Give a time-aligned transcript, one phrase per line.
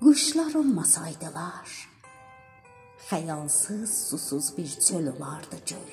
[0.00, 1.88] Quşlar olmasaydılar,
[3.08, 5.92] xəyalsız, susuz bir çöl olardı göy.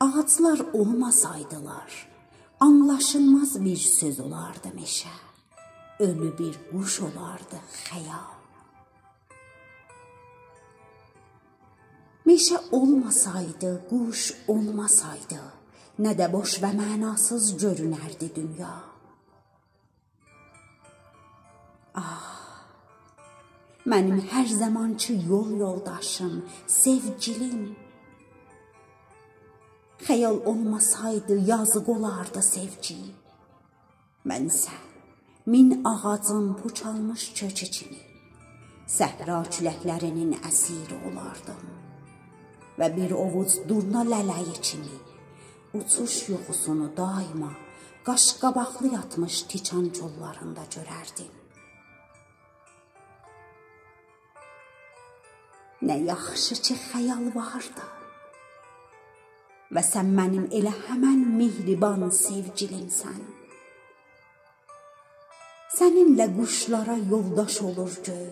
[0.00, 2.08] Ağaclar olmasaydılar,
[2.60, 5.16] anlaşılmaz bir söz olardı meşə.
[5.98, 8.36] Ölü bir quş olardı xəyal.
[12.26, 15.40] Meşə olmasaydı, quş olmasaydı,
[15.98, 18.95] nə də boş və mənasız görünərdi dünya.
[23.92, 26.34] Mənim hər zamançı yol yoldaşım,
[26.66, 27.76] sevgilim.
[30.06, 32.98] Xəyal olmasaydı yazıq olardı sevgi.
[34.28, 34.76] Mən isə
[35.46, 38.02] min ağacın puçalmış köçü kimi
[38.96, 41.62] səhra küləklərinin əsiri olardım
[42.78, 44.98] və bir ovuc durna lələyi kimi
[45.78, 47.52] uçuş yuxusunu daima
[48.06, 51.45] qaşqabaqlı yatmış tiçan kollarında görərdim.
[55.84, 57.84] Nə yaxşı ki, xəyal vardı.
[59.74, 63.18] Və sən mənim elə həmən mehriban sevgilimsən.
[65.76, 68.30] Səninlə quşlara yoldaş olur göy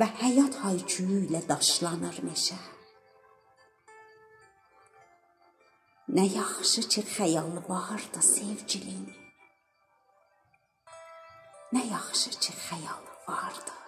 [0.00, 2.56] və həyat hayküyü ilə daşlanır meşə.
[6.16, 9.04] Nə yaxşı ki, xəyal vardı sevgilim.
[11.74, 13.85] Nə yaxşı ki, xəyal vardı.